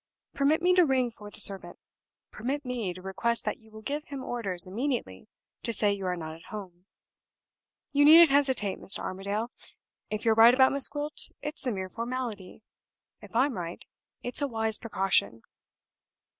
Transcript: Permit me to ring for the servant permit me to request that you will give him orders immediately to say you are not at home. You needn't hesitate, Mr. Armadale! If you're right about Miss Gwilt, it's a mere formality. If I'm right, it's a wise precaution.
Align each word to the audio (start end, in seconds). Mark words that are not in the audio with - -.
Permit 0.33 0.63
me 0.63 0.73
to 0.73 0.83
ring 0.83 1.11
for 1.11 1.29
the 1.29 1.39
servant 1.39 1.77
permit 2.31 2.65
me 2.65 2.91
to 2.91 3.03
request 3.03 3.45
that 3.45 3.59
you 3.59 3.69
will 3.69 3.83
give 3.83 4.05
him 4.05 4.23
orders 4.23 4.65
immediately 4.65 5.27
to 5.61 5.71
say 5.71 5.93
you 5.93 6.07
are 6.07 6.15
not 6.17 6.33
at 6.33 6.45
home. 6.49 6.87
You 7.91 8.03
needn't 8.03 8.31
hesitate, 8.31 8.79
Mr. 8.79 8.97
Armadale! 9.01 9.51
If 10.09 10.25
you're 10.25 10.33
right 10.33 10.55
about 10.55 10.71
Miss 10.71 10.87
Gwilt, 10.89 11.29
it's 11.43 11.67
a 11.67 11.71
mere 11.71 11.87
formality. 11.87 12.63
If 13.21 13.35
I'm 13.35 13.53
right, 13.55 13.85
it's 14.23 14.41
a 14.41 14.47
wise 14.47 14.79
precaution. 14.79 15.43